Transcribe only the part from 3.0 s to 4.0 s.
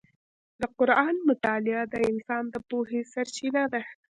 سرچینه ده.